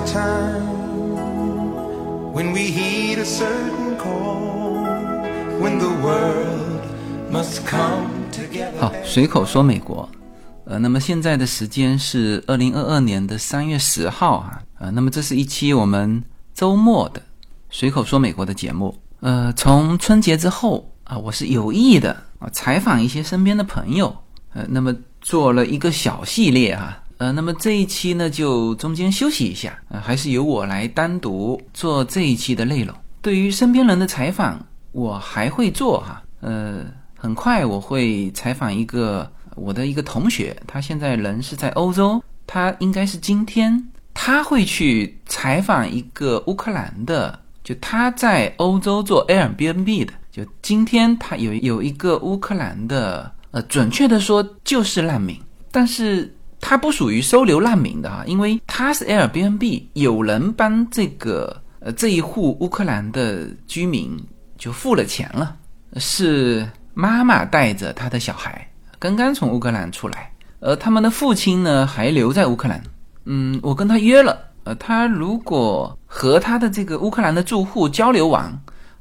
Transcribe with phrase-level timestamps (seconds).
[0.00, 0.62] a time
[2.32, 4.86] when we heed a certain call,
[5.60, 6.80] when the world
[7.30, 8.78] must come together.
[8.80, 10.08] 好，随口说美国。
[10.64, 16.22] 呃，那么现在的时间是二零二二年的三月十号啊，呃，那么这是一期我们
[16.54, 17.20] 周末的
[17.70, 18.94] 随口说美国的节目。
[19.20, 24.16] 呃，从春节之后啊，我是有意的啊采访一些身边的朋友，
[24.54, 32.94] 呃，那么做了一个小系列哈、呃，那么这一期呢就中间休息一下，呃，还是由我来单独做这一期的内容。
[33.20, 34.58] 对于身边人的采访，
[34.92, 36.82] 我还会做哈，呃，
[37.18, 39.30] 很快我会采访一个。
[39.56, 55.36] 我的一个同学，他现在人是在欧洲，他应该是今天他会去采访一个乌克兰的，就他在欧洲做 Airbnb 的，就今天他有有一个乌克兰的，呃，准确的说就是难民，
[55.70, 64.16] 但是他不属于收留难民的哈，因为他是 Airbnb，有人帮这个呃这一户乌克兰的居民
[64.58, 65.56] 就付了钱了，
[65.96, 68.66] 是妈妈带着他的小孩。
[68.98, 72.82] 刚刚从乌克兰出来，而他们的父亲呢还留在乌克兰。
[73.24, 78.52] 嗯，我跟他约了，呃，他如果和他的这个乌克兰的住户交流完，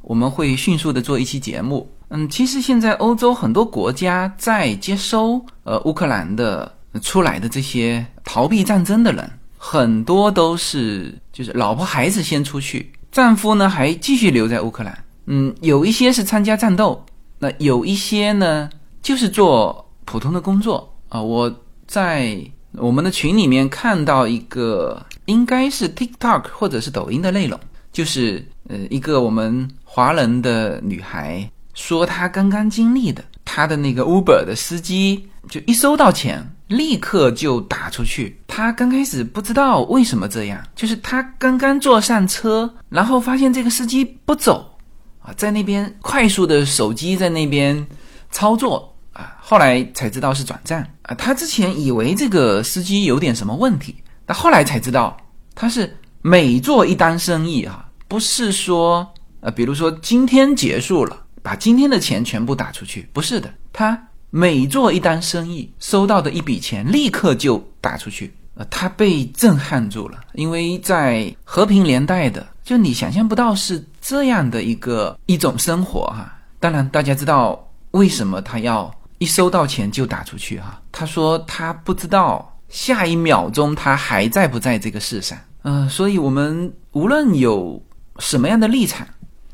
[0.02, 1.90] 我们会迅速的做一期节目。
[2.08, 6.72] 嗯，其实现在欧洲很多国家在接收呃乌克兰的
[7.02, 15.04] 出来的这些逃避战争的人，很多都是就是老婆孩子先出去，丈夫呢还继续留在乌克兰。
[15.26, 17.06] 嗯，有一些是参加战斗，
[17.40, 18.70] 那有一些呢
[19.02, 19.86] 就是做。
[20.06, 22.36] 普通的工作啊，我在
[22.72, 27.60] 我们的群里面看到一个，应该是 TikTok 或者是抖音的内容，
[27.92, 44.78] 就是呃一个我们华人的女孩说她刚刚经历的，她的那个 Uber 的司机就一收到钱立刻就打出去，他刚开始不知道为什么这样，就是他刚刚坐上车，然后发现这个司机不走
[45.22, 47.86] 啊，在那边快速的手机在那边
[48.32, 48.96] 操作。
[49.12, 51.14] 啊，后来才知道是转账啊。
[51.16, 53.96] 他之前以为这个司机有点什么问题，
[54.26, 55.18] 但后来才知道
[55.54, 59.06] 他是每做一单生意啊，不是说
[59.42, 63.54] 呃，比如说今天结束了，把今天的钱全部打出去，不是的。
[63.74, 68.34] 他每做一单生意，收到的一笔钱立刻就打出去。
[68.56, 76.38] 呃，他被震撼住了，因为在和平年代的，就你想象不到是这样的一个一种生活哈。
[76.60, 78.94] 当然，大家知道为什么他要。
[79.22, 87.84] 一收到钱就打出去哈，他说他不知道下一秒钟他还在不在这个世上，嗯，所以我们无论有
[88.20, 89.06] 什么样的立场，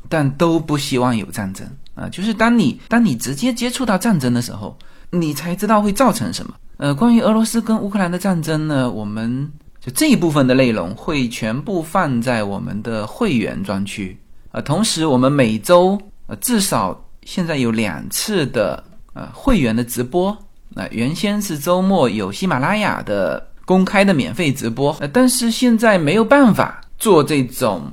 [0.08, 2.08] 但都不希望有战争啊。
[2.08, 4.78] 就是当你当你直接接触到战争的时候，
[5.10, 6.54] 你才知道会造成什么。
[6.76, 14.16] 呃，关于俄罗斯跟乌克兰的战争呢，我们就这一部分的内容会全部放在我们的会员专区
[14.52, 14.60] 啊。
[14.60, 18.84] 同时，我们每周呃至少现在有两次的。
[19.18, 20.36] 呃，会员的直播，
[20.68, 27.90] 那原先是周末有喜马拉雅的公开的免费直播，呃，但是现在没有办法做这种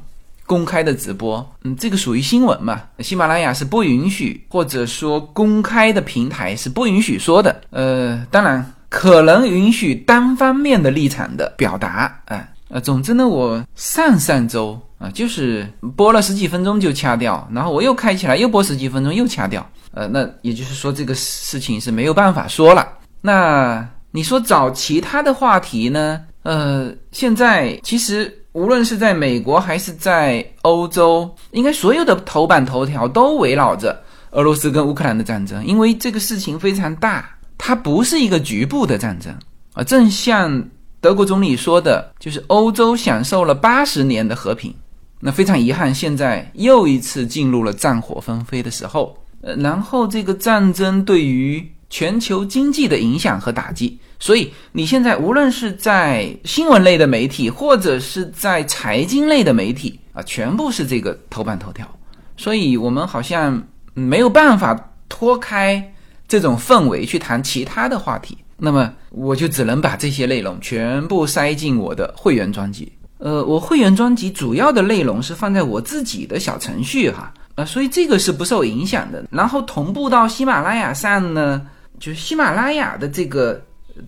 [0.53, 19.68] 公开的直播，嗯，这个属于新闻嘛，喜马拉雅是不允许，或者说公开的平台是不允许说的，呃，当然可能允许单方面的立场的表达，啊，呃，总之呢，我上上周啊，就是播了十几分钟就掐掉，然后我又开起来又播十几分钟又掐掉。
[19.96, 22.88] 呃，那也就是说，这个事情是没有办法说了。
[23.22, 26.22] 那你说找其他的话题呢？
[26.44, 39.34] 呃，现在其实无论是在美国还是在欧洲，应该所有的头版头条都围绕着俄罗斯跟乌克兰的战争，因为这个事情非常大，它不是一个局部的战争
[39.74, 39.84] 啊。
[39.84, 40.64] 正像
[41.02, 44.74] 德国总理说的，就是欧洲享受了八十年的和平，
[45.20, 49.18] 那非常遗憾，现在又一次进入了战火纷飞的时候。
[49.41, 61.87] 呃，然后这个战争对于全球经济的影响和打击，所以你现在无论是在新闻类的媒体，或者是在财经类的媒体啊，全部是这个头版头条，
[62.35, 63.61] 所以我们好像
[63.93, 64.75] 没有办法
[65.07, 65.93] 脱开
[66.28, 72.91] 这种氛围去谈其他的话题，那么我就只能把这些内容全部塞进我的会员专辑。
[73.19, 77.31] 呃，我会员专辑主要的内容是放在我自己的小程序哈。
[77.53, 79.23] 啊，所以这个是不受影响的。
[79.29, 81.61] 然后同步到喜马拉雅上呢，
[82.03, 83.64] 就是喜马拉雅的这个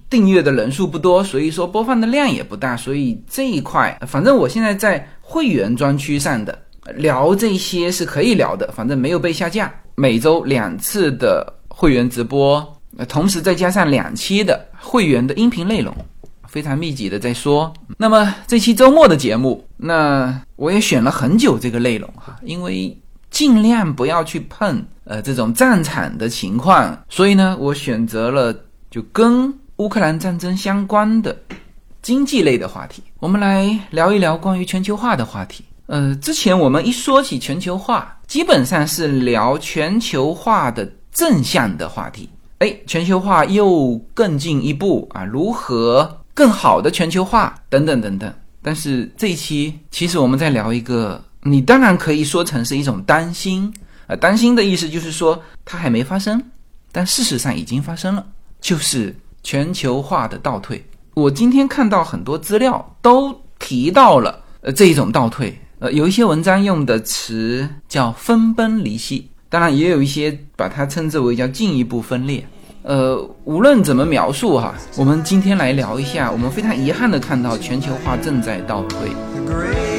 [0.10, 2.76] 订阅的人数不多，所以说播放的量也不大。
[2.76, 6.62] 所以这一块，反正我现在在会员专区上的
[6.96, 9.74] 聊这些是可以聊的，反正没有被下架。
[9.96, 15.96] 每周两次的会员直播，同时再加上两期的会员的音频内容。
[16.50, 17.74] 非常密集的在说。
[17.98, 22.98] 那么这期周末的节目，那我也选了很久这个内容哈，因为
[23.36, 28.56] 尽量不要去碰呃这种战场的情况，所以呢，我选择了
[28.90, 31.38] 就跟乌克兰战争相关的
[32.02, 35.66] 经济类的话题，我们来聊一聊关于全球化的话题。
[35.88, 42.30] 呃，之前我们一说起全球化，基本上是聊全球化的正向的话题。
[42.60, 48.34] 哎，全球化又更进一步啊，如何更好的全球化等等等等。
[48.62, 53.72] 但是这一期其实我们在聊一个，你当然可以说成是一种担心
[54.08, 56.44] 啊，担心的意思就是说它还没发生，
[56.92, 58.26] 但事实上已经发生了，
[58.60, 60.84] 就是全球化的倒退。
[61.14, 65.56] 我今天看到很多资料都提到了呃这一种倒退。
[65.78, 72.44] 呃，有一些文章用的词叫分崩离析，当然也有一些把它称之为叫进一步分裂。
[72.82, 79.95] 呃，无论怎么描述哈，我们今天来聊一下，我们非常遗憾的看到全球化正在倒退。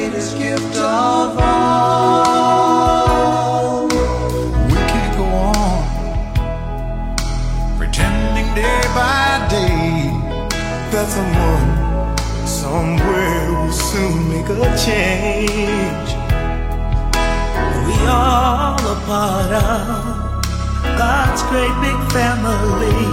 [12.45, 16.09] Somewhere will soon make a change.
[17.85, 23.03] We are all a part of God's great big family.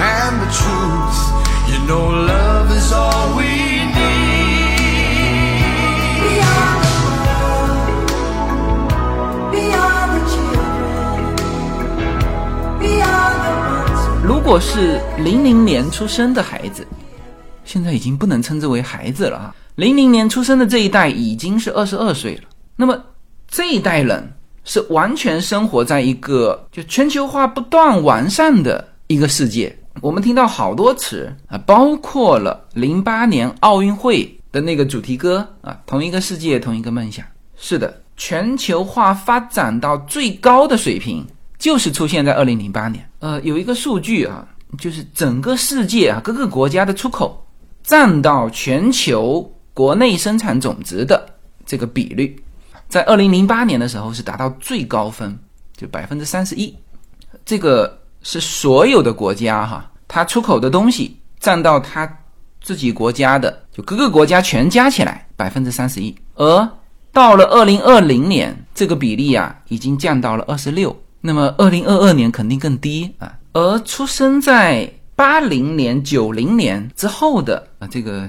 [0.00, 1.20] And the truth,
[1.70, 3.61] you know, love is all we
[14.44, 16.84] 如果是零零年出生的孩子。
[17.64, 19.54] 现在已经不能称之为孩子了啊！
[19.76, 22.42] 零零年出生的这一代已经是二十二岁了。
[22.74, 23.00] 那么
[23.46, 24.32] 这一代人
[24.64, 29.78] 是完全生活在一个就全球化不断完善的一个世界。
[30.00, 37.24] 我们听到好多词啊，包括了零八年奥运会的那个主题歌啊，同一个世界，同一个梦想。
[37.56, 41.24] 是的，全球化发展到最高的水平，
[41.62, 43.08] 就是出现在二零零八年。
[43.20, 44.44] 呃，有一个数据啊，
[44.78, 47.38] 就是整个世界啊，各个国家的出口。
[47.84, 51.24] 占到全球国内生产总值的
[51.66, 52.36] 这个比率，
[52.88, 55.36] 在二零零八年的时候是达到最高分，
[55.76, 56.74] 就百分之三十一。
[57.44, 62.08] 这个是所有的国家哈，它出口的东西占到它
[62.60, 66.14] 自己国家的，就各个国家全加起来百分之三十一。
[66.34, 66.68] 而
[67.12, 70.96] 到了二零二零年，这个比例啊已经降到了二十六。
[71.24, 73.38] 那么二零二二年肯定更低啊。
[73.52, 78.28] 而出生在八零年、九零年之后的啊，这个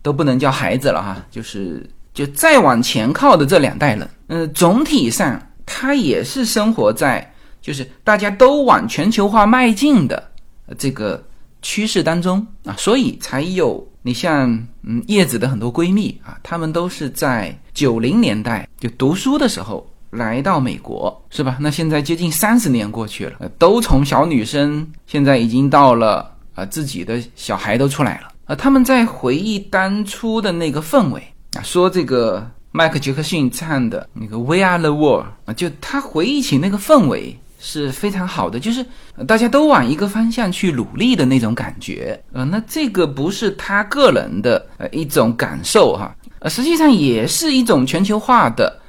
[0.00, 10.30] 都不能叫孩子了哈，就是就再往前靠的这两代人，嗯，总体上他也是生活在就是大家都往全球化迈进的
[10.78, 11.22] 这个
[11.60, 14.50] 趋势当中啊，所以才有你像
[14.82, 19.86] 嗯叶子的很多闺蜜啊，她们都是在九零年代就读书的时候。
[20.10, 21.56] 来到美国是吧？
[21.60, 28.56] 那现在接近三十年过去了，都从小女生现在已经到了啊，自己的小孩都出来了啊。
[28.56, 31.22] 他们在回忆当初的那个氛围
[31.56, 38.84] 啊，说这个迈克杰克逊唱的那个《We Are the World》啊，就他回忆起那个氛围是非常好的，就是
[39.28, 48.79] 大家都往一个方向去努力的那种感觉呃，那这个不是他个人的呃一种感受哈，呃，实际上也是一种全球化的。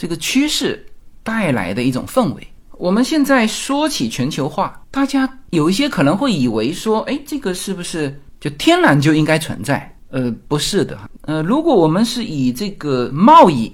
[0.00, 0.82] 这个趋势
[1.22, 2.48] 带来的一种氛围。
[2.78, 9.94] 我们现在说起全球化，大家有一些可能会以为说，哎，这个是不是就天然就应该存在？
[10.08, 10.98] 呃，不是的。
[11.26, 13.70] 呃，如果我们是以这个贸易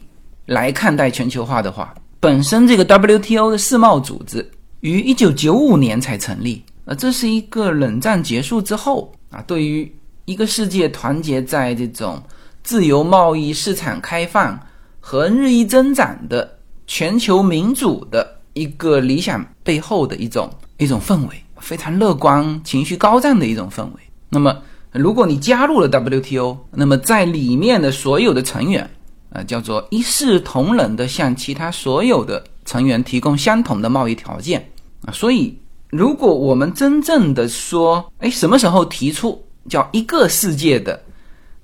[0.47, 4.45] 来看待全球化的话，本身这个 WTO 的世贸组织
[4.81, 9.89] 于一九九五年才成立，呃，这是一个冷战结束之后啊，对于
[10.25, 12.21] 一个世界团结在这种
[12.65, 14.59] 自由贸易、市场开放。
[15.09, 16.59] 和日益增长的
[16.89, 24.01] 全球民主的一个理想背后的一种一种氛围，非常乐观、情绪高涨的一种氛围。
[24.29, 24.61] 那么，
[24.91, 28.91] 如果你加入了 WTO，那么在里面的所有的成员，
[29.33, 34.69] 啊，叫做一视同仁的向其他所有的成员提供相同的贸易条件
[35.05, 35.13] 啊。
[35.13, 35.57] 所以，
[35.89, 41.01] 如果我们真正的说，哎，什么时候提出叫一个世界的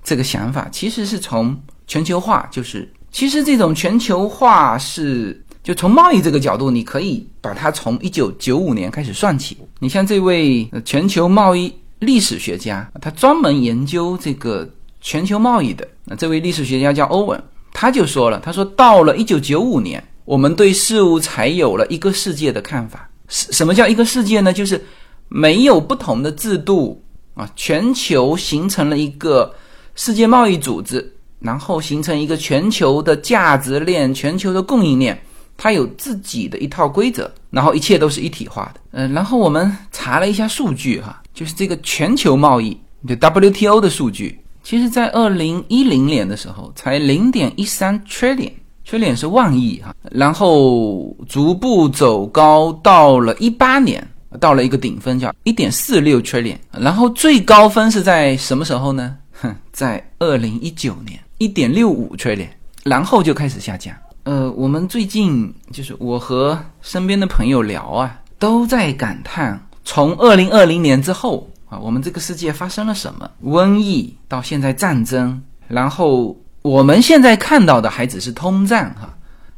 [0.04, 2.88] 这个想法，其实是从全球化，就是。
[3.12, 9.57] 其实这种全球化是，就从贸易这个角度，你可以把它从一九九五年开始算起。
[9.78, 14.69] 你像这位全球贸易历史学家，他专门研究这个
[15.02, 15.87] 全球贸易的。
[16.04, 17.40] 那这位历史学家叫欧文，
[17.73, 23.09] 他就说了，他说到了一九九五年，我们对事物才有了一个世界的看法。
[23.28, 24.52] 什什么叫一个世界呢？
[24.52, 24.83] 就是
[25.28, 27.02] 没有不同的制度
[27.35, 29.54] 啊，全球形成了一个
[29.95, 35.20] 世界贸易组织，然后形成一个全球的价值链、全球的供应链，
[35.56, 38.80] 它有自己的一套规则，然后一切都是一体化的。
[38.92, 48.52] 嗯，然后我们查了一下数据哈，就是这个全球贸易，的 WTO 的数据，其实在二零一零年的时候才零点一三 trillion。
[48.84, 54.04] 缺点是万亿哈，然后逐步走高，到了一八年，
[54.40, 59.16] 到了一个顶峰，叫一点四六缺点，然后最高分是在什么时候呢？
[59.40, 62.49] 哼，在二零一九年，一点六五缺点，
[62.84, 63.94] 然后就开始下降。
[64.22, 73.30] 呃，我们最近就是我和身边的朋友聊啊，都在感叹，从二零二零年之后啊，我们这个世界发生了什么？
[73.44, 76.37] 瘟疫到现在战争，然后。
[76.62, 79.12] 我们现在看到的还只是通胀哈，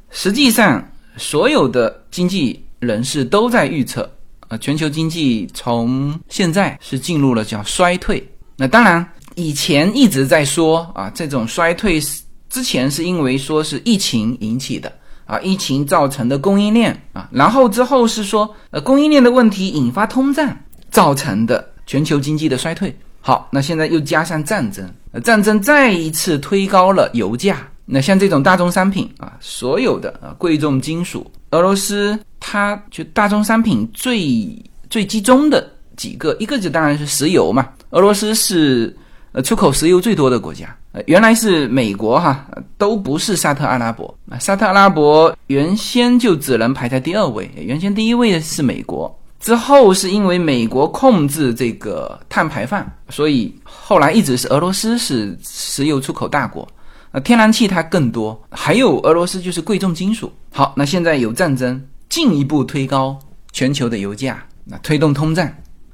[0.09, 0.83] 实际上
[1.19, 4.11] 所有的经济人士都在预测，
[4.49, 8.27] 啊，全球经济从现在是进入了叫衰退。
[8.57, 14.93] 那当然，以前一直在说啊，这种衰退是之前是因为说是疫情引起的
[15.27, 20.57] 啊，疫情造成的供应链啊，然后之后是说呃供应链的问题引发通胀
[20.91, 22.95] 造成的全球经济的衰退。
[23.21, 24.89] 好，那现在又加上战争，
[25.23, 27.67] 战争再一次推高了油价。
[27.87, 34.47] 那像这种大宗商品啊，所有的啊贵重金属，俄罗斯它就大宗商品最
[34.89, 37.69] 最集中的几个，一个就当然是石油嘛。
[37.91, 38.95] 俄罗斯是
[39.35, 42.47] 呃出口石油最多的国家，呃原来是美国哈，
[42.79, 49.15] 都不是沙特阿拉伯啊，沙特阿拉伯原先就只能排在第二位，原先第一位的是美国。
[49.41, 56.67] 之后是因为美国控制这个碳排放，所以后来一直是俄罗斯是石油出口大国。
[57.13, 60.33] 那天然气它更多，还有俄罗斯就是贵重金属。
[60.51, 63.19] 好，那现在有战争，进一步推高
[63.53, 65.47] 全球的油价，那推动通胀。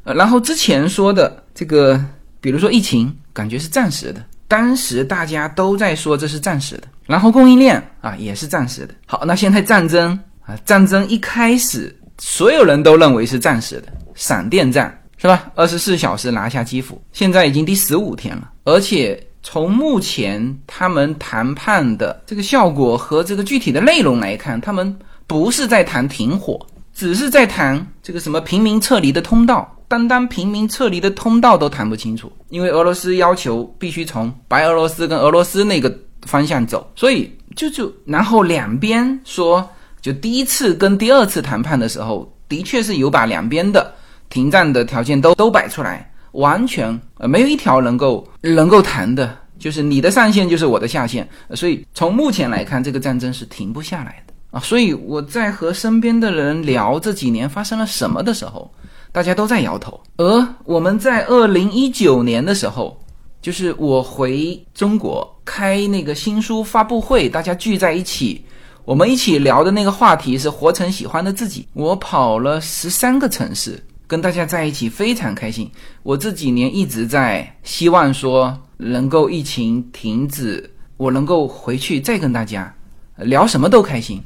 [0.04, 2.00] 呃，然后之前说的这个，
[2.40, 6.84] 比如说疫情，感觉是暂时的，当时大家都在说这是暂时的。
[7.06, 8.94] 然后供应链啊也是暂时的。
[9.06, 11.96] 好，那现在战争啊，战争一开始。
[12.22, 15.50] 所有人都认为是暂时的闪电战，是吧？
[15.54, 18.50] 二十四小时拿下基辅，现在已经第十五天了。
[18.64, 24.94] 而且从目前他们谈判的这个效果和这个具体的内容来看，他们
[25.26, 26.60] 不是在谈停火，
[26.94, 29.74] 只是在谈这个什么平民撤离的通道。
[29.90, 35.92] 单单平民撤离的通道都谈不清楚，因为俄罗斯要求必须从白俄罗斯跟俄罗斯那个
[36.22, 39.68] 方向走，所以就就然后两边说。
[40.02, 43.92] 就第一次跟第二次谈判的时候，的确是有把两边的
[44.30, 54.60] 停战的条件都都摆出来，完全呃没有一条能够能够谈的，就是你的上限就是我的下限，所以从目前来看，这个战争是停不下来的啊。
[54.60, 58.72] 所以我在和身边的人聊这几年发生了什么的时候，
[59.12, 60.00] 大家都在摇头。
[60.16, 62.98] 而我们在二零一九年的时候，
[63.40, 68.44] 就是我回中国开那个新书发布会，大家聚在一起。
[68.84, 71.68] 我们一起聊的那个话题是活成喜欢的自己。
[71.74, 75.70] 我跑了十三个城市，跟大家在一起非常开心。
[76.02, 82.74] 我这几年一直在希望说能够疫情停止，我能够回去再跟大家
[83.16, 84.20] 聊什么都开心。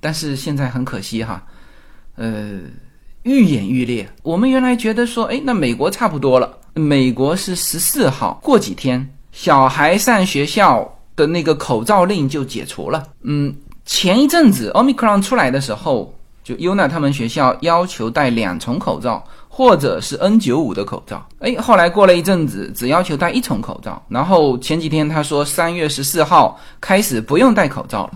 [0.00, 1.44] 但是现在很可惜哈，
[2.14, 2.60] 呃，
[3.22, 4.08] 愈演愈烈。
[4.22, 6.56] 我们原来觉得说，哎，那美国差不多了。
[6.74, 13.02] 美国是十四号，过几天小孩上学校的那个口罩令就解除了。
[13.22, 13.54] 嗯。
[13.86, 21.26] 前一阵子，Omicron 出来的时候，就 UNA 他们学校要求戴两重口罩，或者是 N95 的口罩。
[21.40, 24.00] 哎，后来过了一阵子，只要求戴一重口罩。
[24.08, 28.12] 然后前几天他说三月十四号开始不用戴口罩了。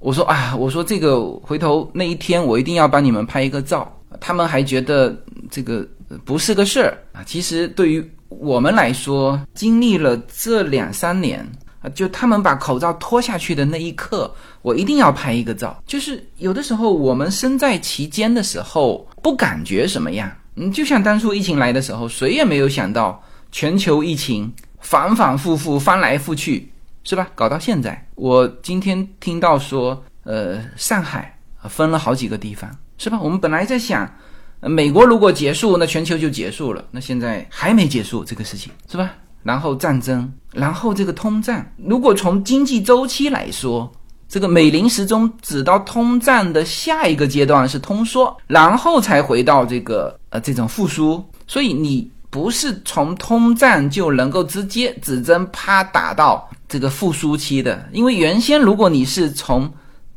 [0.00, 3.88] 我说啊，我说这个回头那一天我一定要帮你们拍一个照。
[4.26, 5.14] 他们还觉得
[5.50, 5.86] 这个
[6.24, 7.22] 不是个事儿啊。
[7.26, 11.46] 其实对于我们来说，经历了这两三年
[11.82, 11.90] 啊。
[11.90, 15.78] 就他们把口罩脱下去的那一刻，我一定要拍一个照。
[15.86, 20.32] 就是有的时候我们身在其间的时候，不感觉什么样。
[20.56, 24.50] 嗯，就像当初疫情来的时候，谁也没有想到全球疫情
[24.80, 27.28] 反反复复翻来覆去，是吧？
[27.34, 31.38] 搞到现在，我今天听到说，呃，上海
[31.68, 32.70] 分了好几个地方，
[33.04, 33.20] 是吧？
[33.20, 34.10] 我们本来在想，
[34.62, 36.82] 美国如果结束，那全球就结束了。
[36.90, 39.10] 那现在还没结束这个事情，是吧？
[39.42, 41.62] 然后战争，然后这个通胀。
[41.76, 43.92] 如果从经济周期来说，
[44.26, 51.22] 这个美林时钟指到通胀的下一个阶段是通缩，然后才回到这个呃这种复苏。
[51.46, 59.70] 所以你不是从通胀就能够直接指针啪打到这个复苏期的，因为原先如果你是从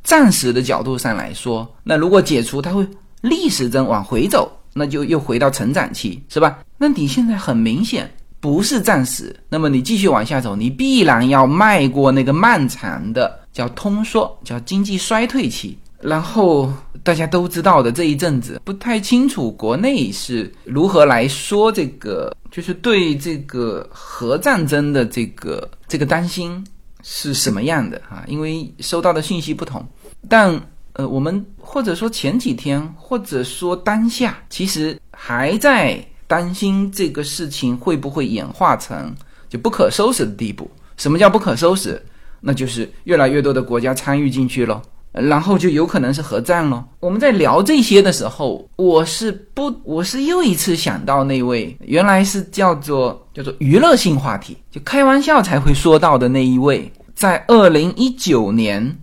[0.07, 2.87] 暂时的角度上来说，那如果解除，它会
[3.19, 4.49] 逆时针往回走。
[4.79, 6.59] 那就又回到成长期，是吧？
[6.77, 8.07] 那你现在很明显
[8.39, 15.75] 不是暂时，那么你继续往下走，你必然要迈过那个漫长的叫通缩，叫经济衰退期。
[15.99, 16.71] 然后
[17.01, 26.63] 大家都知道的这一阵子，不太清楚国内是如何来说这个，就是对这个核战争的这个这个担心
[27.01, 28.23] 是什么样的啊？
[28.27, 29.83] 因为收到的信息不同，
[30.29, 30.59] 但
[30.93, 39.15] 呃，我们或者说前几天，或者说当下，其实还在担心这个事情会不会演化成
[39.47, 40.69] 就不可收拾的地步。
[40.97, 42.01] 什么叫不可收拾？
[42.39, 44.81] 那就是越来越多的国家参与进去了。
[45.13, 46.85] 然后就有可能是核战了。
[46.99, 58.95] 我们在聊这些的时候，我是不，我是又一次想到那位原来是叫做叫做娱乐性话题，就开玩笑才会说到的那一位，在二零一九年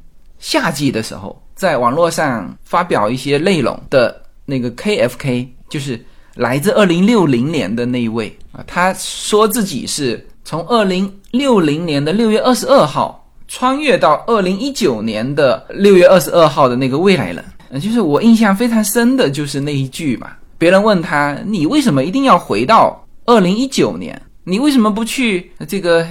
[0.45, 5.99] 夏季的时候，在网络上发表一些内容的那个 KFK，就是
[6.35, 13.23] 来自二零六零年的那一位啊，他说自己是从二零六零年的六月二十二号。
[13.47, 20.33] 穿越到二零一九年的六月二十二号的那个未来人，呃，就是我印象非常深的，就是那一句嘛。
[20.57, 24.21] 别人问他，你为什么一定要回到二零一九年？
[24.45, 26.05] 你为什么不去这个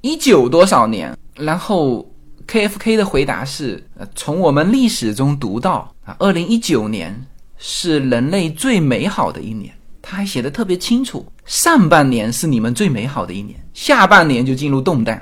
[0.00, 1.14] 一九多少年？
[1.34, 2.06] 然后
[2.46, 7.26] KFK 的回答是：呃，从我们历史中读到啊，二零一九年
[7.58, 9.72] 是人类最美好的一年。
[10.00, 15.20] 他还写的特别清楚，上半年是你们最美好的一年，下半年就进入动荡。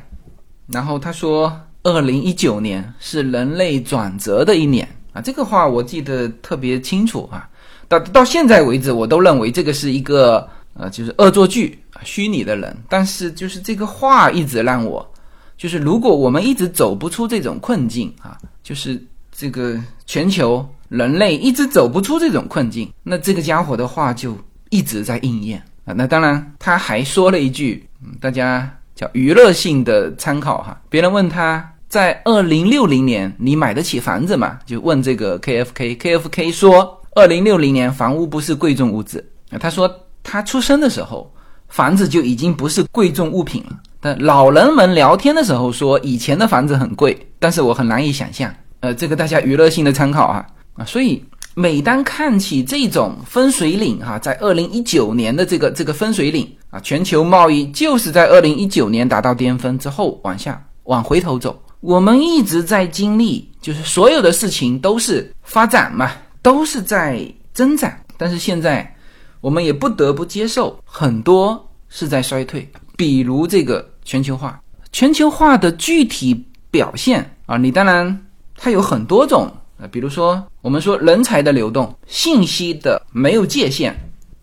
[0.66, 1.50] 然后他说，
[1.82, 7.48] 二零一九年是人类转折的一年啊，这个话我记得特别清楚啊。
[7.88, 12.76] 到到现在为止，我都认为这个是一个呃，就是恶作剧啊，虚拟的人。
[12.86, 15.13] 但是就是这个话一直让我，
[15.56, 24.36] 就是如果我们一直走不出这种困境啊，就是这个全球人类一直走不出这种困境，那这个家伙的话就
[24.70, 25.92] 一直在应验啊。
[25.92, 28.70] 那当然，他还说了一句，嗯，大家。
[28.96, 34.60] 叫娱乐性的参考哈，别人问他在二零六零年你买得起房子吗？
[34.64, 39.18] 就问这个 KFK，KFK 说二零六零年房屋不是贵重物质
[39.50, 39.58] 啊。
[39.58, 41.28] 他说他出生的时候
[41.66, 43.80] 房子就已经不是贵重物品了。
[44.04, 48.54] 但老人们聊天的时候说以前的房子很贵，但是我很难以想象。
[48.80, 51.24] 呃，这个大家娱乐性的参考啊啊，所以。
[51.56, 61.56] 每当看起这种分水岭哈，在二零一九年的这个这个分水岭啊，全球贸易就是在二零一九年达到巅峰之后往下往回头走。
[61.78, 66.10] 我们一直在经历，就是所有的事情都是发展嘛，
[66.42, 67.88] 都是在增长。
[68.18, 68.92] 但是现在
[69.40, 72.68] 我们也不得不接受，很多是在衰退。
[72.96, 74.60] 比如这个全球化，
[74.92, 79.50] 全球化的具体表现啊，你当然它有很多种。
[79.76, 83.92] 啊，比如说，我们说人才的流动，信息的没有界限。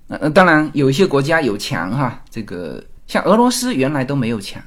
[0.05, 4.61] 那当然有一些国家有墙哈，这个像俄罗斯原来都没有墙，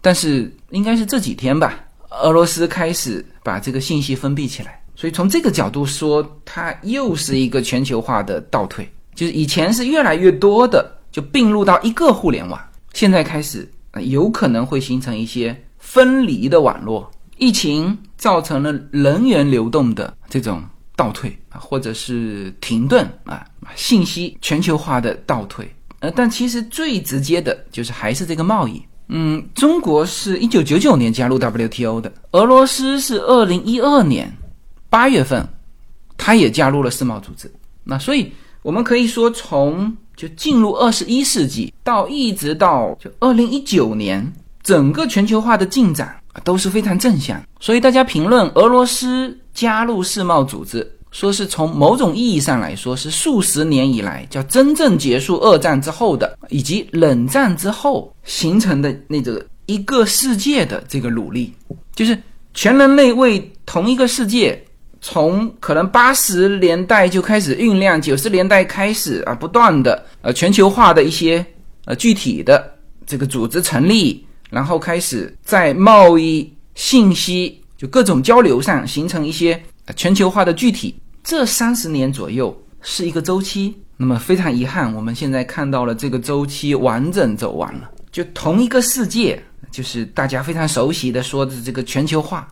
[0.00, 1.80] 但是应该是这几天吧，
[2.22, 4.80] 俄罗斯开始把这个信息封闭起来。
[4.94, 8.88] 所以从这个角度说，它又是一个全球化的倒退。
[9.16, 12.60] 就是以前是越来越多的就并入到一个互联网，
[12.92, 13.68] 现在开始
[14.02, 17.10] 有可能会形成一些分离的网络。
[17.36, 20.62] 疫情造成了人员流动的这种
[20.94, 25.68] 倒退啊，或者是停顿啊，信息全球化的倒退。
[25.98, 28.80] 呃，但其实最直接的就是还是这个贸易。
[29.08, 34.32] 嗯，中国是一九九九年加入 WTO 的，俄罗斯是二零一二年
[34.88, 35.46] 八月份，
[36.16, 37.52] 它也加入了世贸组织。
[37.82, 46.16] 那所以我们可以说，从就进入二十一世纪到一直到就二零一九年，整个全球化的进展。
[46.42, 61.52] 都是非常正向，所以大家评论俄罗斯加入世贸组织，说是从某种意义上来说是数十年以来叫真正结束二战之后的，以及冷战之后形成的那个一个世界的这个努力，
[61.94, 62.20] 就是
[62.52, 64.60] 全人类为同一个世界，
[65.06, 71.44] 从可能八十年代就开始酝酿，九十年代开始啊，不断的呃全球化的一些
[71.84, 74.26] 呃具体的这个组织成立。
[74.48, 79.62] 然后开始在贸易、信息就各种交流上形成一些
[79.94, 80.98] 全球化的具体。
[81.22, 83.76] 这三十年左右是一个周期。
[83.98, 87.90] 那么非常遗憾，我们现在看到了这个周期完整走完了。
[88.10, 89.38] 就同一个世界，
[89.70, 92.48] 就是大家非常熟悉的说的这个全球化，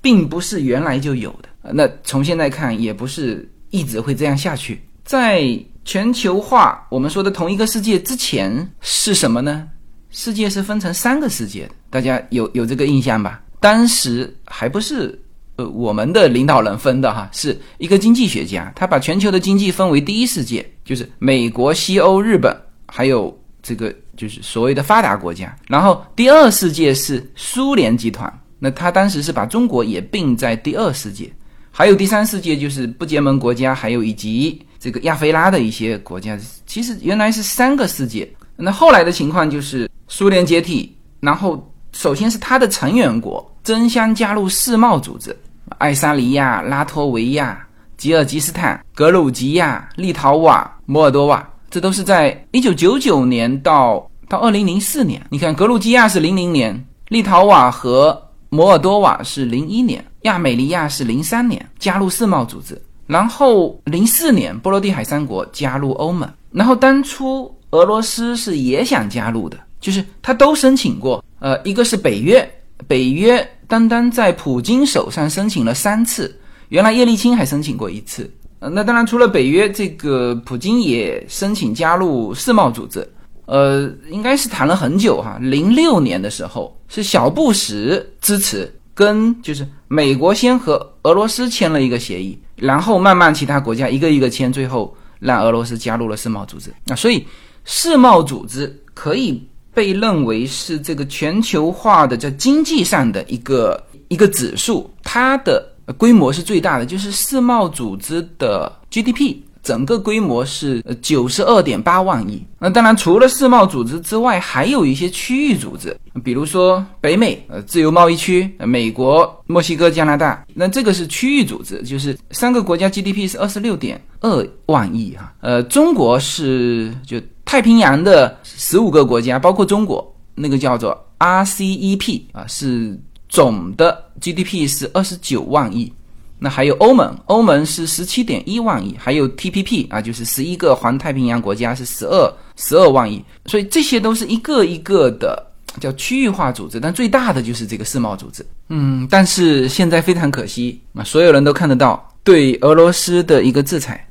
[0.00, 1.48] 并不是原来就有的。
[1.72, 4.80] 那从现在看，也不是一直会这样下去。
[5.04, 9.68] 在全球化我们说的同一个世界之前是什么呢？
[10.10, 13.40] 世界是分成三个世界的，大家有有这个印象吧？
[13.60, 15.16] 当时还不是
[15.56, 31.30] 呃我们的领导人分的哈，是一个经济学家，他把全球的经济分为第一世界，就是美国、西欧、日本，还有这个就是所谓的发达国家，然后第二世界是苏联集团，那他当时是把中国也并在第二世界，
[31.78, 36.34] 还有第三世界就是不结盟国家，还有以及这个亚非拉的一些国家，
[36.66, 38.26] 其实原来是三个世界。
[38.56, 45.36] 那后来的情况就是苏联解体，然后首先是它的成员国争相加入世贸组织，
[45.76, 47.62] 爱沙尼亚、拉脱维亚、
[47.98, 55.22] 吉尔吉斯坦、格鲁吉亚、立陶宛、摩尔多瓦，这都是在一九九九年到到二零零四年。
[55.28, 67.52] 你看，格鲁吉亚是零零年，立陶宛和摩尔多瓦是零一年，亚美尼亚是零三年加入世贸组织，然后零四年波罗的海三国加入欧盟，然后当初。
[67.72, 71.22] 俄罗斯是也想加入的，就是他都申请过。
[71.40, 72.48] 呃，一个是北约，
[72.86, 76.34] 北约单单在普京手上申请了三次，
[76.68, 78.30] 原来叶利钦还申请过一次。
[78.60, 83.06] 呃，那当然除了北约，这个普京也申请加入世贸组织。
[83.46, 85.36] 呃，应该是谈了很久哈。
[85.40, 96.74] 零六年的时候是小布什支持，跟就是美国先和俄罗斯签了一个协议，然后慢慢其他国家一个一个签，最后让俄罗斯加入了世贸组织。
[96.86, 97.24] 那所以。
[97.68, 99.42] 世贸组织可以
[99.74, 109.34] 被认为是这个全球化的在经济上的一个一个指数，它的规模是最大的，就是世贸组织的 GDP
[109.66, 112.40] 整个规模是九十二点八万亿。
[112.60, 125.32] 那当然，除了世贸组织之外，还有一些区域组织，比如说北美呃自由贸易区，美国、墨西哥、加拿大，那这个是区域组织，就是三个国家 GDP 是二十六点二万亿哈。
[125.40, 127.20] 呃，中国是就。
[127.48, 132.98] 太平洋的十五个国家，包括中国，那个叫做 RCEP 啊，是
[133.28, 135.92] 总的 GDP 是二十九万亿。
[136.38, 143.24] 那还有欧盟，欧盟是十七点一万亿，还有 TPP 啊，就是十一个环太平洋国家是十二十二万亿。
[143.46, 145.44] 所以这些都是一个一个的
[145.80, 148.44] 叫区域化组织，但最大的就是这个世贸组织。
[148.68, 154.06] 嗯，但是现在非常可惜啊，所有人都看得到对俄罗斯的一个制裁。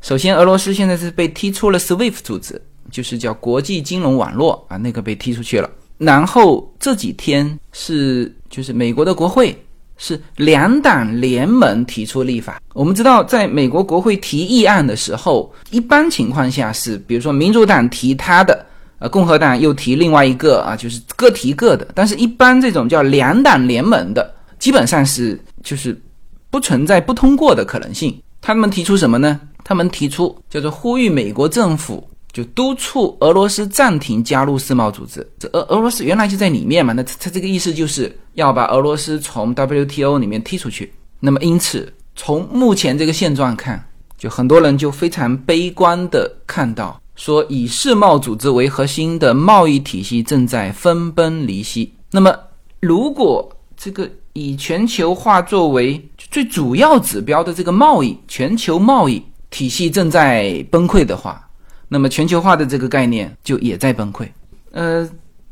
[0.00, 2.60] 首先，俄罗斯现在是被踢出了 SWIFT 组织。
[2.90, 5.68] 就是叫国际金融网络啊，那个被踢出去了。
[5.98, 9.54] 然后这几天是就是美国的国会
[9.98, 12.62] 是两党联盟提出立法。
[12.72, 18.64] 我们知道，在美国国会提议案的时候，一般情况下是，比如说民主党提他的，
[19.00, 21.86] 呃，共和党又提另外一个啊，就是各提各的。
[21.94, 26.00] 但是，一般这种叫两党联盟的，基本上是就是
[26.48, 28.16] 不存在不通过的可能性。
[28.40, 29.40] 他们提出什么呢？
[29.64, 32.08] 他们提出叫做呼吁美国政府。
[32.30, 35.26] 就督促俄罗斯暂停加入世贸组织。
[35.40, 40.92] 这俄俄罗斯原来就在里面嘛，那他这个意思就是要把俄罗斯从 WTO 里面踢出去。
[41.18, 43.84] 那么因此，从目前这个现状看，
[44.16, 51.92] 就很多人就非常悲观的看到，说以世贸组织为核心的贸易体系正在分崩离析。
[52.12, 52.32] 那么，
[52.78, 59.20] 如果这个以全球化作为最主要指标的这个贸易全球贸易
[59.50, 61.44] 体系正在崩溃的话，
[61.88, 64.28] 那么全球化的这个概念就也在崩溃。
[64.70, 65.08] 呃，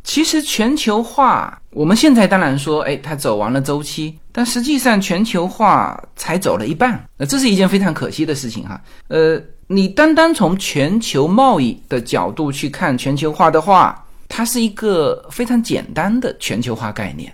[0.07, 7.05] 其实全球化，我们现在当然说，哎，它走完了周期，但实际上全球化才走了一半。
[7.19, 8.81] 那这是一件非常可惜的事情哈。
[9.09, 17.31] 呃，你单单从全球贸易的角度去看全球化的话，它是一个非常简单的全球化概念，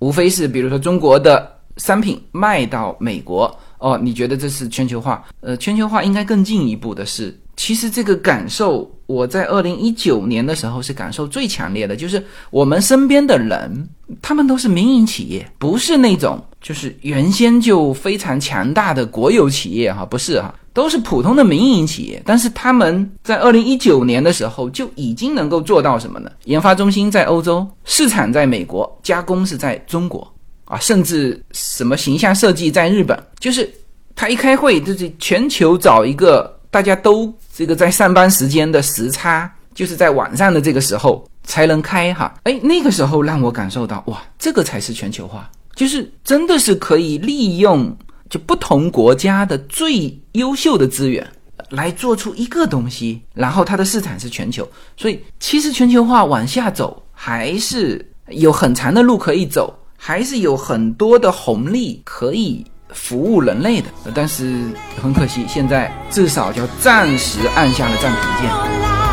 [0.00, 5.24] 无非是比如说中国的商品卖到美国，哦，你觉得这是全球化？
[5.40, 7.38] 呃，全球化应该更进一步的是。
[7.58, 13.88] 其实这个感受，我在二零一九年的时候是感受最强烈的，就是我们身边的人，
[14.22, 22.22] 他们都是民营企业，不是那种就是原先就非常强大的国有企业哈，不是哈，都是普通的民营企业。
[22.24, 26.30] 但是他们在二零一九年的时候就已经能够做到什么呢？
[26.44, 30.32] 研发中心在欧洲，市场在美国，加工是在中国
[30.64, 33.68] 啊，甚至什么形象设计在日本，就是
[34.14, 36.56] 他一开会就是全球找一个。
[36.70, 42.34] 大家都这个在上班时间的时差，就是在晚上的这个时候才能开哈。
[42.44, 47.96] 哎，那个时候让我感受到哇，这个才是全球化，就是真的是可以利用
[48.28, 51.26] 就不同国家的最优秀的资源
[51.70, 54.68] 来做出一个东西，然后它的市场是全球。
[54.96, 62.64] 所以其实全球化往下走还是有很长的路可以走，还是有很多的红利可以。
[62.94, 64.70] 服务人类的，但是
[65.02, 69.07] 很可惜，现在至少叫暂时按下了暂停键。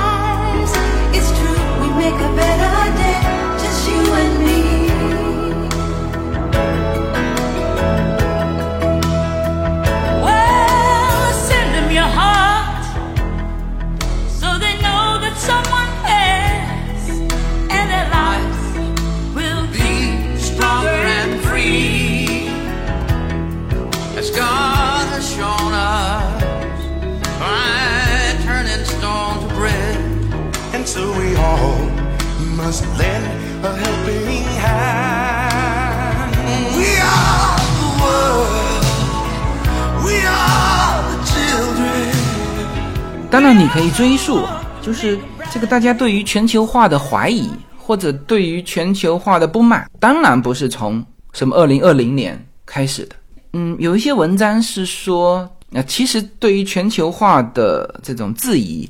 [43.57, 44.41] 你可以追溯，
[44.81, 45.17] 就是
[45.49, 53.15] 这个大家对于全球化的怀疑，或者对于全球化的不满，当然不是从什么二零二零年开始的。
[53.53, 58.89] 嗯，有一些文章是说，那其实对于全球化的这种质疑，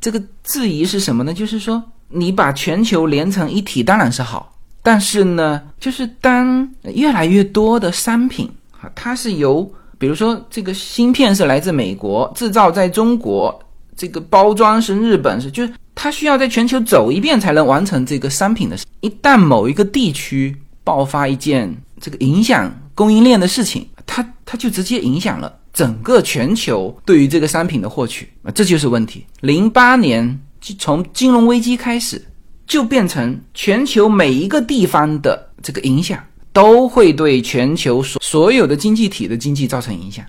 [0.00, 1.34] 这个质疑是什么呢？
[1.34, 4.50] 就是说，你把全球连成一体当然是好，
[4.82, 8.50] 但是呢，就是当越来越多的商品
[8.80, 13.62] 啊，它是由比如说这个芯片是来自美国，制造在中国，
[13.96, 18.84] 这个包装是日本，是就是它需要在全球走一遍才能完成这个商品的事。
[19.00, 20.54] 一旦某一个地区
[20.84, 29.24] 爆发一件这个影响供应链的事情，它它就直接影响了整个全球对于这个商品的获取啊，这就是问题。
[29.40, 30.38] 零八年
[30.78, 32.22] 从金融危机开始，
[32.66, 40.24] 就变成全球每一个地方的这个影响都会对全球所所有的经济体的经济造成影响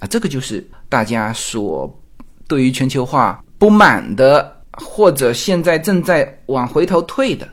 [0.00, 1.86] 啊，这个就是大家所
[2.48, 7.48] 对于全球化不满的，或者现在正在往回头退的。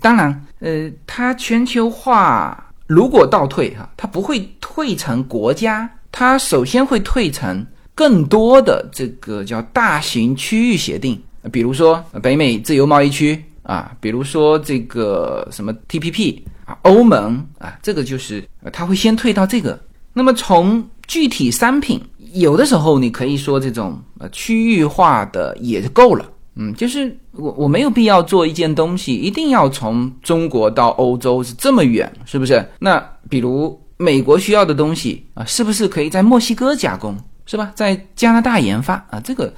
[0.00, 11.20] 当然，呃，它全球化如果倒退哈，它不会退成国家，它首先会退成更多的这个叫大型区域协定，
[11.52, 19.78] 比如说北美自由贸易区啊，比如说这个什么 TPP 啊，欧盟啊，这个就是它会先退到这个。
[20.12, 22.00] 那么从具体商品，
[22.34, 26.30] 有的时候你可以说这种呃区域化的也就够了。
[26.56, 32.64] 嗯，就是我我没有必要做一件东西，一定要从中国到欧洲是这么远，是不是？
[32.78, 37.72] 那比如美国需要的东西啊，是不是可以在墨西哥加工，是吧？
[37.74, 39.52] 在加拿大研发啊，这个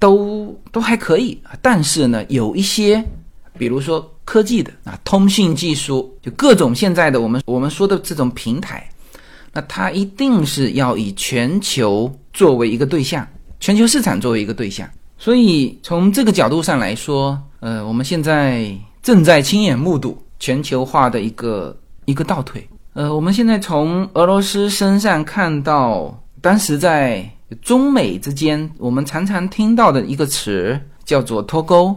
[0.00, 1.54] 都都还可以啊。
[1.62, 3.04] 但是呢，有一些，
[3.56, 8.90] 比如说科技的啊，通信技术，就各种现在的我们我们说的这种平台，
[9.52, 13.26] 那它一定是要以全球作为一个对象，
[13.58, 14.88] 全球市场作为一个对象。
[15.18, 22.66] 所以从这个角度上来说，呃，我们现在正在亲眼目睹全球化的一个一个倒退。
[22.94, 27.28] 呃，我们现在从俄罗斯身上看到，当时在
[27.60, 31.94] 中美之间，我们常常听到的一个词叫做脱钩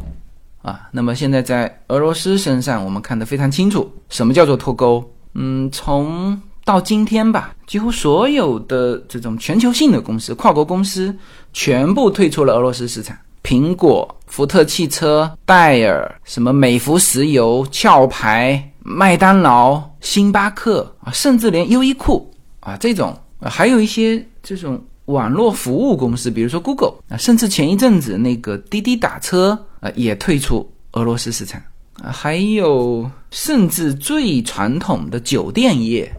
[0.61, 0.89] 啊。
[0.91, 5.03] 那么现在在俄罗斯身上，我们看得非常清楚，什么叫做脱钩？
[5.33, 11.13] 嗯，从到今天吧，几乎所有的这种全球性的公司、跨国公司
[11.51, 13.17] 全部退出了俄罗斯市场。
[13.43, 31.61] 苹果、福特汽车、戴尔、什么美孚石油、壳牌、麦当劳、星巴克啊，甚至连优衣库啊这种，还有一些这种网络服务公司，比如说 Google 啊，甚至前一阵子那个滴滴打车啊也退出俄罗斯市场
[32.01, 36.09] 啊，还有甚至最传统的酒店业。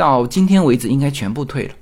[0.00, 1.74] 到今天为止，应该全部退了。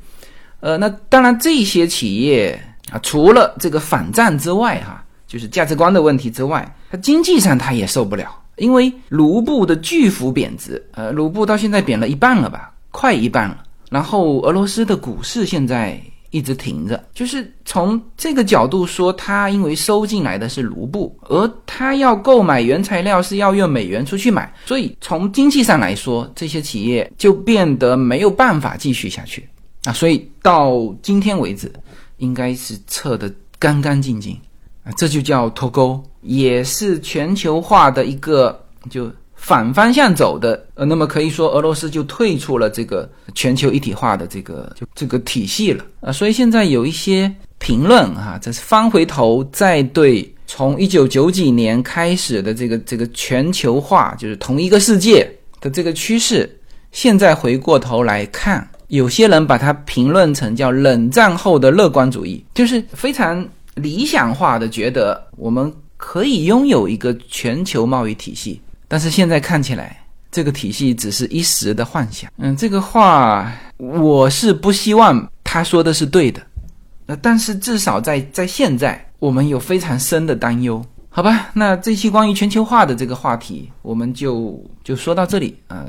[0.58, 13.58] 呃，那当然，这些企业啊，除了这个反战之外，哈，就是价值观的问题之外，它经济上它也受不了，因为卢布的巨幅贬值，呃，卢布到现在贬了一半了吧，快一半了。
[13.88, 16.00] 然后俄罗斯的股市现在。
[16.30, 29.48] 一直停着，就是从这个角度说，它因为收进来的是卢布，而它要购买原材料是要用美元出去买，所以从经济上来说，这些企业就变得没有办法继续下去
[29.84, 29.92] 啊。
[29.92, 31.72] 所以到今天为止，
[32.18, 34.38] 应该是撤得干干净净
[34.84, 39.10] 啊，这就叫脱钩，也是全球化的一个就。
[39.48, 46.12] 反方向走的，呃，那么可以说俄罗斯就退出了这个全球一体化的这个就这个体系了啊。
[46.12, 55.26] 所以现在有一些评论哈，这是翻回头再对从一九九几年开始的这个这个全球化，就是同一个世界
[55.62, 56.54] 的这个趋势，
[56.92, 68.60] 现在回过头来看，有些人把它评论成叫冷战后的乐观主义，就是非常理想化的觉得我们可以拥有一个全球贸易体系。
[68.88, 72.30] 但是现在看起来，这个体系只是一时的幻想。
[72.38, 76.40] 嗯，这个话我是不希望他说的是对的。
[77.06, 81.50] 那但是至少在在现在，我们有非常深的担忧，好吧？
[81.54, 85.56] 那这期关于全球化的这个话题，我们就就说到这里。
[85.68, 85.86] 呃，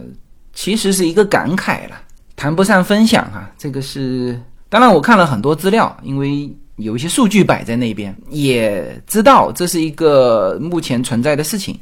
[0.53, 2.01] 其实是一个感慨了，
[2.35, 3.49] 谈不上分享哈。
[3.57, 11.77] 这个是当然，我看了很多资料，因为有一些数据摆在那边，也知道这是一个目前存在的事情。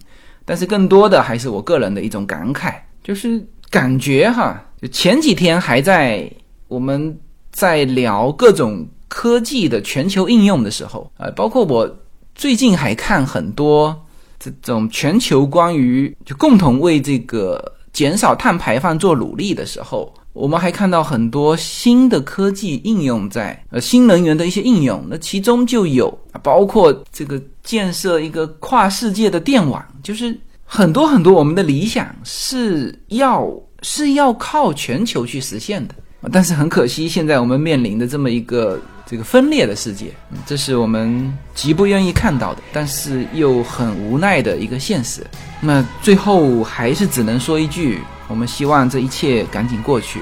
[0.48, 6.32] 但是更多的还是我个人的一种感慨，就是感觉哈，就前几天还在
[6.70, 7.20] 我们
[7.52, 11.98] 在聊各种科技的全球应用的时候，呃，包括我
[12.34, 13.94] 最近还看很多
[14.40, 35.96] 这种全球关于就共同为这个减少碳排放做努力的时候，我们还看到很多新的科技应用在呃新能源的一些应用，那其中就有包括这个建设一个跨世界的电网，就是很多很多我们的理想是要是要靠全球去实现的。
[36.32, 40.08] 但是很可惜，现在我们面临的这么一个这个分裂的世界，
[40.46, 45.26] 这是我们极不愿意看到的，但是又很无奈的一个现实。
[45.62, 50.22] 那最后还是只能说一句：我们希望这一切赶紧过去，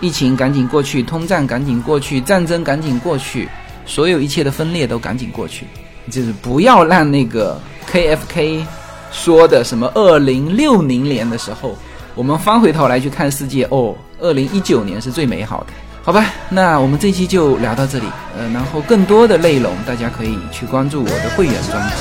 [0.00, 3.48] 疫情赶紧过去，通胀赶紧过去，战争赶紧过去，
[3.86, 5.66] 所有一切的分裂都赶紧过去。
[6.10, 8.64] 就是不要让那个 KFK
[9.10, 11.76] 说的什么二零六零年的时候。
[12.16, 15.72] 我们翻回头来去看世界哦，二零一九年是最美好的，
[16.04, 16.26] 好吧？
[16.48, 18.04] 那我们这期就聊到这里，
[18.38, 21.94] 呃，然后更多的内容大家可以去关注我的会员专辑。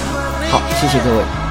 [0.52, 1.43] 好，谢谢各位。